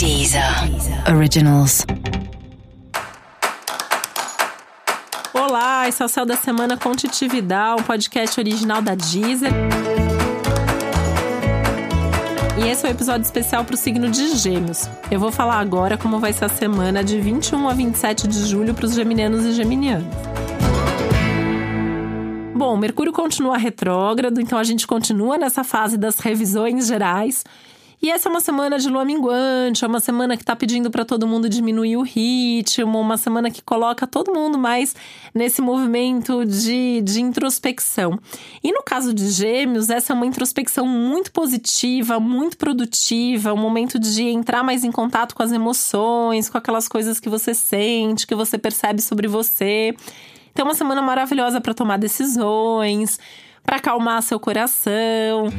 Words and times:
Deezer 0.00 0.42
Originals. 1.14 1.84
Olá, 5.34 5.86
esse 5.86 6.02
é 6.02 6.06
o 6.06 6.08
Céu 6.08 6.24
da 6.24 6.36
Semana 6.36 6.78
com 6.78 6.92
Titividade, 6.92 7.82
um 7.82 7.84
podcast 7.84 8.40
original 8.40 8.80
da 8.80 8.94
Deezer. 8.94 9.52
E 12.56 12.66
esse 12.66 12.86
é 12.86 12.88
o 12.88 12.90
um 12.90 12.94
episódio 12.94 13.26
especial 13.26 13.62
para 13.62 13.74
o 13.74 13.76
signo 13.76 14.08
de 14.08 14.38
Gêmeos. 14.38 14.88
Eu 15.10 15.20
vou 15.20 15.30
falar 15.30 15.60
agora 15.60 15.98
como 15.98 16.18
vai 16.18 16.32
ser 16.32 16.46
a 16.46 16.48
semana 16.48 17.04
de 17.04 17.20
21 17.20 17.68
a 17.68 17.74
27 17.74 18.26
de 18.26 18.46
julho 18.46 18.72
para 18.72 18.86
os 18.86 18.94
geminianos 18.94 19.44
e 19.44 19.52
geminianas. 19.52 20.06
Bom, 22.56 22.74
Mercúrio 22.78 23.12
continua 23.12 23.58
retrógrado, 23.58 24.40
então 24.40 24.58
a 24.58 24.64
gente 24.64 24.86
continua 24.86 25.36
nessa 25.36 25.62
fase 25.62 25.98
das 25.98 26.18
revisões 26.20 26.86
gerais. 26.86 27.44
E 28.02 28.10
essa 28.10 28.28
é 28.28 28.30
uma 28.30 28.40
semana 28.40 28.78
de 28.78 28.88
lua 28.88 29.04
minguante, 29.04 29.84
é 29.84 29.86
uma 29.86 30.00
semana 30.00 30.34
que 30.34 30.42
está 30.42 30.56
pedindo 30.56 30.90
para 30.90 31.04
todo 31.04 31.26
mundo 31.26 31.50
diminuir 31.50 31.98
o 31.98 32.02
ritmo, 32.02 32.98
uma 32.98 33.18
semana 33.18 33.50
que 33.50 33.60
coloca 33.60 34.06
todo 34.06 34.32
mundo 34.32 34.56
mais 34.56 34.96
nesse 35.34 35.60
movimento 35.60 36.46
de, 36.46 37.02
de 37.02 37.20
introspecção. 37.20 38.18
E 38.64 38.72
no 38.72 38.82
caso 38.82 39.12
de 39.12 39.28
Gêmeos, 39.28 39.90
essa 39.90 40.14
é 40.14 40.16
uma 40.16 40.24
introspecção 40.24 40.86
muito 40.86 41.30
positiva, 41.30 42.18
muito 42.18 42.56
produtiva, 42.56 43.52
um 43.52 43.58
momento 43.58 43.98
de 43.98 44.22
entrar 44.22 44.62
mais 44.62 44.82
em 44.82 44.90
contato 44.90 45.34
com 45.34 45.42
as 45.42 45.52
emoções, 45.52 46.48
com 46.48 46.56
aquelas 46.56 46.88
coisas 46.88 47.20
que 47.20 47.28
você 47.28 47.52
sente, 47.52 48.26
que 48.26 48.34
você 48.34 48.56
percebe 48.56 49.02
sobre 49.02 49.28
você. 49.28 49.94
Então, 50.52 50.64
é 50.64 50.68
uma 50.68 50.74
semana 50.74 51.02
maravilhosa 51.02 51.60
para 51.60 51.74
tomar 51.74 51.98
decisões, 51.98 53.20
para 53.62 53.76
acalmar 53.76 54.22
seu 54.22 54.40
coração. 54.40 55.50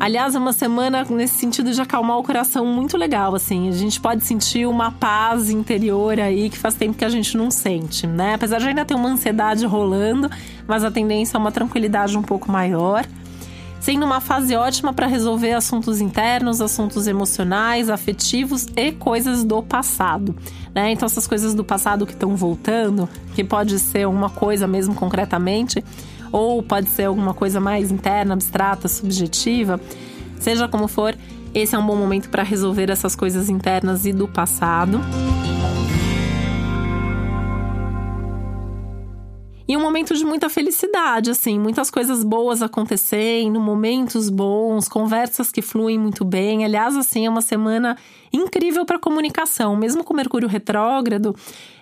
Aliás, 0.00 0.34
é 0.34 0.38
uma 0.38 0.54
semana 0.54 1.04
nesse 1.10 1.34
sentido 1.34 1.70
de 1.70 1.78
acalmar 1.78 2.16
o 2.16 2.22
coração 2.22 2.64
muito 2.64 2.96
legal, 2.96 3.34
assim. 3.34 3.68
A 3.68 3.72
gente 3.72 4.00
pode 4.00 4.24
sentir 4.24 4.66
uma 4.66 4.90
paz 4.90 5.50
interior 5.50 6.18
aí 6.18 6.48
que 6.48 6.56
faz 6.56 6.74
tempo 6.74 6.96
que 6.96 7.04
a 7.04 7.08
gente 7.10 7.36
não 7.36 7.50
sente, 7.50 8.06
né? 8.06 8.32
Apesar 8.32 8.60
de 8.60 8.68
ainda 8.68 8.82
ter 8.82 8.94
uma 8.94 9.10
ansiedade 9.10 9.66
rolando, 9.66 10.30
mas 10.66 10.84
a 10.84 10.90
tendência 10.90 11.36
é 11.36 11.38
uma 11.38 11.52
tranquilidade 11.52 12.16
um 12.16 12.22
pouco 12.22 12.50
maior. 12.50 13.04
Sendo 13.78 14.06
uma 14.06 14.22
fase 14.22 14.56
ótima 14.56 14.90
para 14.90 15.06
resolver 15.06 15.52
assuntos 15.52 16.00
internos, 16.00 16.62
assuntos 16.62 17.06
emocionais, 17.06 17.90
afetivos 17.90 18.66
e 18.74 18.92
coisas 18.92 19.44
do 19.44 19.62
passado. 19.62 20.34
Né? 20.74 20.92
Então, 20.92 21.04
essas 21.04 21.26
coisas 21.26 21.52
do 21.52 21.62
passado 21.62 22.06
que 22.06 22.12
estão 22.12 22.34
voltando, 22.34 23.06
que 23.34 23.44
pode 23.44 23.78
ser 23.78 24.08
uma 24.08 24.30
coisa 24.30 24.66
mesmo 24.66 24.94
concretamente, 24.94 25.84
ou 26.32 26.62
pode 26.62 26.88
ser 26.88 27.04
alguma 27.04 27.34
coisa 27.34 27.60
mais 27.60 27.90
interna, 27.90 28.34
abstrata, 28.34 28.88
subjetiva. 28.88 29.80
Seja 30.38 30.68
como 30.68 30.88
for, 30.88 31.14
esse 31.54 31.74
é 31.74 31.78
um 31.78 31.86
bom 31.86 31.96
momento 31.96 32.28
para 32.28 32.42
resolver 32.42 32.90
essas 32.90 33.16
coisas 33.16 33.48
internas 33.48 34.06
e 34.06 34.12
do 34.12 34.28
passado. 34.28 35.00
E 39.70 39.76
um 39.76 39.80
momento 39.80 40.16
de 40.16 40.24
muita 40.24 40.50
felicidade, 40.50 41.30
assim, 41.30 41.56
muitas 41.56 41.92
coisas 41.92 42.24
boas 42.24 42.60
acontecendo, 42.60 43.60
momentos 43.60 44.28
bons, 44.28 44.88
conversas 44.88 45.52
que 45.52 45.62
fluem 45.62 45.96
muito 45.96 46.24
bem. 46.24 46.64
Aliás, 46.64 46.96
assim, 46.96 47.24
é 47.24 47.30
uma 47.30 47.40
semana 47.40 47.96
incrível 48.32 48.84
para 48.84 48.98
comunicação, 48.98 49.76
mesmo 49.76 50.02
com 50.02 50.12
Mercúrio 50.12 50.48
retrógrado. 50.48 51.36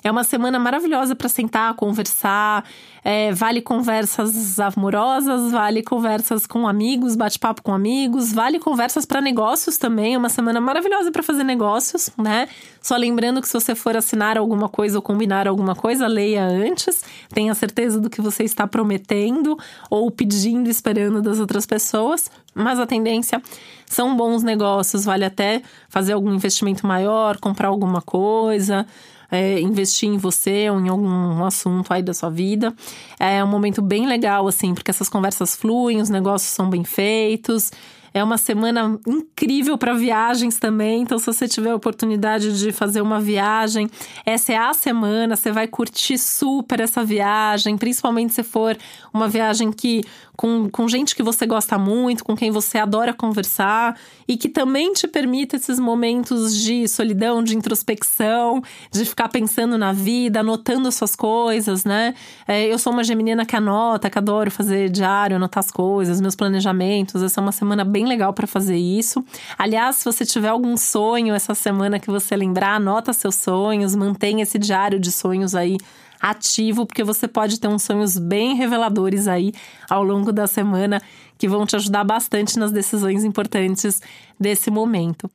É 0.05 0.11
uma 0.11 0.23
semana 0.23 0.59
maravilhosa 0.59 1.17
para 1.17 1.31
sentar, 1.31 1.75
conversar. 1.75 2.63
É, 3.03 3.33
vale 3.33 3.63
conversas 3.63 4.61
amorosas, 4.61 5.51
vale 5.51 5.83
conversas 5.83 6.47
com 6.47 6.69
amigos, 6.69 7.17
bate-papo 7.17 7.63
com 7.63 7.73
amigos, 7.73 8.33
vale 8.33 8.59
conversas 8.59 9.07
para 9.07 9.21
negócios 9.21 9.79
também. 9.79 10.15
É 10.15 10.19
uma 10.19 10.29
semana 10.29 10.61
maravilhosa 10.61 11.11
para 11.11 11.23
fazer 11.23 11.45
negócios, 11.45 12.11
né? 12.19 12.49
Só 12.83 12.97
lembrando 12.97 13.41
que 13.41 13.49
se 13.49 13.55
você 13.55 13.75
for 13.75 13.97
assinar 13.97 14.37
alguma 14.37 14.69
coisa 14.69 14.99
ou 14.99 15.03
combinar 15.03 15.49
alguma 15.49 15.75
coisa, 15.75 16.07
leia 16.07 16.45
antes. 16.45 17.03
Tenha 17.31 17.55
certeza 17.55 17.78
do 17.87 18.11
que 18.11 18.21
você 18.21 18.45
está 18.45 18.67
prometendo 18.67 19.57
ou 19.91 20.11
pedindo, 20.11 20.69
esperando 20.69 21.23
das 21.23 21.39
outras 21.39 21.67
pessoas. 21.67 22.31
Mas 22.55 22.79
a 22.79 22.87
tendência 22.87 23.41
são 23.87 24.17
bons 24.17 24.43
negócios, 24.43 25.05
vale 25.05 25.25
até 25.25 25.63
fazer 25.89 26.13
algum 26.13 26.35
investimento 26.35 26.87
maior, 26.87 27.39
comprar 27.39 27.69
alguma 27.69 28.03
coisa 28.03 28.87
é, 29.31 29.61
investir 29.61 30.09
em 30.09 30.17
você 30.17 30.71
ou 30.71 30.81
em 30.81 30.89
algum 30.89 31.45
assunto 31.45 31.93
aí 31.93 32.03
da 32.03 32.15
sua 32.15 32.31
vida. 32.31 32.75
É 33.19 33.43
um 33.45 33.47
momento 33.47 33.83
bem 33.83 34.07
legal, 34.07 34.49
assim, 34.49 34.75
porque 34.75 34.91
essas 34.91 35.09
conversas 35.09 35.55
fluem, 35.55 36.01
os 36.01 36.09
negócios 36.09 36.53
são 36.53 36.69
bem 36.69 36.85
feitos. 36.85 37.71
É 38.13 38.23
uma 38.23 38.39
semana 38.39 38.99
incrível 39.07 39.77
para 39.77 39.95
viagens 39.95 40.59
também. 40.59 41.03
Então, 41.03 41.19
se 41.19 41.27
você 41.27 41.47
tiver 41.47 41.71
a 41.71 41.77
oportunidade 41.77 42.59
de 42.59 42.73
fazer 42.73 43.01
uma 43.01 43.21
viagem, 43.21 43.89
essa 44.25 44.53
é 44.53 44.57
a 44.57 44.73
semana. 44.73 45.37
Você 45.37 45.53
vai 45.53 45.67
curtir 45.67 46.19
super 46.19 46.81
essa 46.81 47.05
viagem, 47.05 47.77
principalmente 47.77 48.35
se 48.35 48.43
for 48.43 48.77
uma 49.13 49.29
viagem 49.29 49.73
que 49.73 50.03
com, 50.39 50.71
com 50.71 50.87
gente 50.87 51.17
que 51.17 51.23
você 51.23 51.45
gosta 51.45 51.77
muito, 51.77 52.25
com 52.25 52.37
quem 52.37 52.53
você 52.53 52.79
adora 52.79 53.13
conversar 53.13 53.99
e 54.27 54.37
que 54.37 54.49
também 54.49 54.93
te 54.93 55.09
permita 55.09 55.57
esses 55.57 55.81
momentos 55.81 56.57
de 56.57 56.87
solidão, 56.87 57.43
de 57.43 57.57
introspecção, 57.57 58.63
de 58.93 59.05
ficar 59.05 59.29
pensando 59.29 59.77
na 59.77 59.93
vida, 59.93 60.39
anotando 60.39 60.87
as 60.87 60.95
suas 60.95 61.17
coisas, 61.17 61.85
né? 61.85 62.15
É, 62.47 62.73
eu 62.73 62.79
sou 62.79 62.93
uma 62.93 63.03
geminina 63.03 63.45
que 63.45 63.57
anota, 63.57 64.09
que 64.09 64.17
adoro 64.17 64.49
fazer 64.49 64.89
diário, 64.89 65.35
anotar 65.35 65.59
as 65.59 65.73
coisas, 65.73 66.21
meus 66.21 66.37
planejamentos. 66.37 67.21
Essa 67.21 67.41
é 67.41 67.43
uma 67.43 67.51
semana 67.51 67.85
bem 67.85 67.98
legal 68.07 68.33
para 68.33 68.47
fazer 68.47 68.77
isso. 68.77 69.25
Aliás, 69.57 69.97
se 69.97 70.05
você 70.05 70.25
tiver 70.25 70.49
algum 70.49 70.77
sonho 70.77 71.35
essa 71.35 71.55
semana 71.55 71.99
que 71.99 72.11
você 72.11 72.37
lembrar, 72.37 72.75
anota 72.75 73.13
seus 73.13 73.37
sonhos, 73.37 73.95
mantenha 73.95 74.43
esse 74.43 74.59
diário 74.59 74.99
de 74.99 75.11
sonhos 75.11 75.55
aí 75.55 75.77
ativo, 76.21 76.85
porque 76.85 77.05
você 77.05 77.29
pode 77.29 77.61
ter 77.61 77.69
uns 77.69 77.83
sonhos 77.83 78.19
bem 78.19 78.55
reveladores 78.55 79.29
aí 79.29 79.53
ao 79.89 80.03
longo 80.03 80.33
da 80.33 80.47
semana 80.47 81.01
que 81.37 81.49
vão 81.49 81.65
te 81.65 81.77
ajudar 81.77 82.05
bastante 82.05 82.59
nas 82.59 82.73
decisões 82.73 83.25
importantes 83.25 84.03
desse 84.39 84.71
momento. 84.71 85.31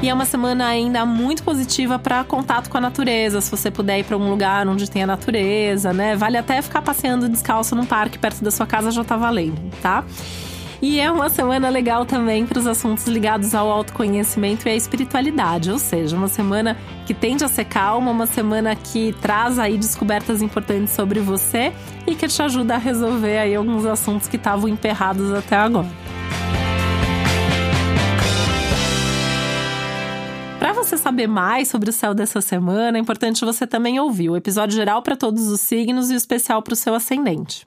E 0.00 0.08
é 0.08 0.14
uma 0.14 0.24
semana 0.24 0.64
ainda 0.66 1.04
muito 1.04 1.42
positiva 1.42 1.98
para 1.98 2.22
contato 2.22 2.70
com 2.70 2.78
a 2.78 2.80
natureza. 2.80 3.40
Se 3.40 3.50
você 3.50 3.68
puder 3.68 3.98
ir 3.98 4.04
para 4.04 4.16
um 4.16 4.30
lugar 4.30 4.68
onde 4.68 4.88
tem 4.88 5.02
a 5.02 5.06
natureza, 5.06 5.92
né? 5.92 6.14
Vale 6.14 6.36
até 6.36 6.62
ficar 6.62 6.82
passeando 6.82 7.28
descalço 7.28 7.74
num 7.74 7.84
parque 7.84 8.16
perto 8.16 8.44
da 8.44 8.52
sua 8.52 8.64
casa 8.64 8.92
já 8.92 9.02
tá 9.02 9.16
valendo, 9.16 9.60
tá? 9.82 10.04
E 10.80 11.00
é 11.00 11.10
uma 11.10 11.28
semana 11.28 11.68
legal 11.68 12.06
também 12.06 12.46
para 12.46 12.60
os 12.60 12.66
assuntos 12.68 13.08
ligados 13.08 13.52
ao 13.56 13.68
autoconhecimento 13.68 14.68
e 14.68 14.70
à 14.70 14.76
espiritualidade, 14.76 15.72
ou 15.72 15.78
seja, 15.80 16.16
uma 16.16 16.28
semana 16.28 16.76
que 17.04 17.12
tende 17.12 17.42
a 17.42 17.48
ser 17.48 17.64
calma, 17.64 18.12
uma 18.12 18.26
semana 18.26 18.76
que 18.76 19.12
traz 19.20 19.58
aí 19.58 19.76
descobertas 19.76 20.40
importantes 20.40 20.94
sobre 20.94 21.18
você 21.18 21.72
e 22.06 22.14
que 22.14 22.28
te 22.28 22.40
ajuda 22.40 22.76
a 22.76 22.78
resolver 22.78 23.38
aí 23.38 23.56
alguns 23.56 23.84
assuntos 23.84 24.28
que 24.28 24.36
estavam 24.36 24.68
emperrados 24.68 25.34
até 25.34 25.56
agora. 25.56 25.88
Você 30.84 30.96
saber 30.96 31.26
mais 31.26 31.68
sobre 31.68 31.90
o 31.90 31.92
céu 31.92 32.14
dessa 32.14 32.40
semana, 32.40 32.98
é 32.98 33.00
importante 33.00 33.44
você 33.44 33.66
também 33.66 33.98
ouvir 33.98 34.30
o 34.30 34.36
episódio 34.36 34.76
geral 34.76 35.02
para 35.02 35.16
todos 35.16 35.48
os 35.48 35.60
signos 35.60 36.10
e 36.10 36.14
o 36.14 36.16
especial 36.16 36.62
para 36.62 36.72
o 36.72 36.76
seu 36.76 36.94
ascendente. 36.94 37.64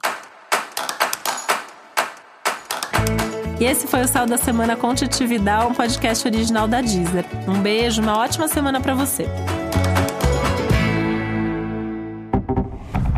E 3.60 3.64
esse 3.64 3.86
foi 3.86 4.00
o 4.00 4.08
Sal 4.08 4.26
da 4.26 4.36
Semana 4.36 4.76
com 4.76 4.92
Titividade, 4.94 5.66
um 5.66 5.74
podcast 5.74 6.26
original 6.26 6.66
da 6.66 6.80
Deezer. 6.80 7.24
Um 7.46 7.60
beijo, 7.60 8.02
uma 8.02 8.18
ótima 8.18 8.48
semana 8.48 8.80
para 8.80 8.94
você. 8.94 9.26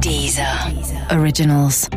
Deezer. 0.02 0.46
Originals. 1.18 1.88